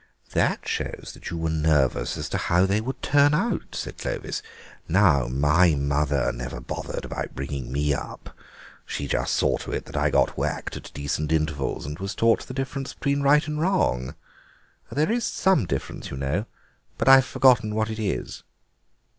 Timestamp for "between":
12.95-13.21